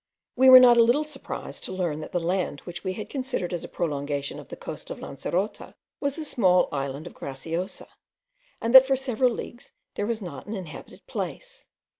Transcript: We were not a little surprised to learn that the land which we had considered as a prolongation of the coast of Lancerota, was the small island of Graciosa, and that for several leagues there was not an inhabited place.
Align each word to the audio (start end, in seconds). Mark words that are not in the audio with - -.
We 0.35 0.49
were 0.49 0.59
not 0.59 0.77
a 0.77 0.83
little 0.83 1.03
surprised 1.03 1.63
to 1.65 1.71
learn 1.71 1.99
that 1.99 2.11
the 2.11 2.19
land 2.19 2.61
which 2.61 2.83
we 2.83 2.93
had 2.93 3.07
considered 3.07 3.53
as 3.53 3.63
a 3.63 3.67
prolongation 3.67 4.39
of 4.39 4.47
the 4.47 4.55
coast 4.55 4.89
of 4.89 4.97
Lancerota, 4.99 5.75
was 5.99 6.15
the 6.15 6.25
small 6.25 6.69
island 6.71 7.05
of 7.05 7.13
Graciosa, 7.13 7.85
and 8.59 8.73
that 8.73 8.87
for 8.87 8.95
several 8.95 9.29
leagues 9.31 9.73
there 9.93 10.07
was 10.07 10.19
not 10.19 10.47
an 10.47 10.55
inhabited 10.55 11.05
place. 11.05 11.67